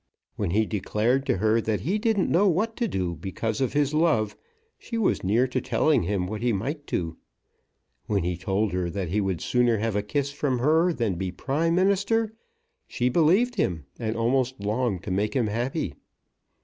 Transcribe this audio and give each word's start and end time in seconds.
When 0.35 0.49
he 0.49 0.65
declared 0.65 1.27
to 1.27 1.37
her 1.37 1.61
that 1.61 1.81
he 1.81 1.99
didn't 1.99 2.27
know 2.31 2.47
what 2.47 2.75
to 2.77 2.87
do 2.87 3.13
because 3.17 3.61
of 3.61 3.73
his 3.73 3.93
love, 3.93 4.35
she 4.79 4.97
was 4.97 5.23
near 5.23 5.45
to 5.49 5.61
telling 5.61 6.01
him 6.01 6.25
what 6.25 6.41
he 6.41 6.51
might 6.51 6.87
do. 6.87 7.17
When 8.07 8.23
he 8.23 8.35
told 8.35 8.71
her 8.73 8.89
that 8.89 9.09
he 9.09 9.21
would 9.21 9.41
sooner 9.41 9.77
have 9.77 9.95
a 9.95 10.01
kiss 10.01 10.31
from 10.31 10.57
her 10.57 10.91
than 10.91 11.19
be 11.19 11.31
Prime 11.31 11.75
Minister, 11.75 12.33
she 12.87 13.09
believed 13.09 13.57
him, 13.57 13.85
and 13.99 14.15
almost 14.15 14.59
longed 14.59 15.03
to 15.03 15.11
make 15.11 15.35
him 15.35 15.45
happy. 15.45 15.93